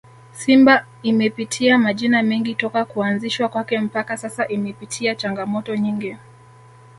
[0.31, 6.17] Simba imepitia majina mengi toka kuanzishwa kwake mpaka sasa imepitia changamoto nyingi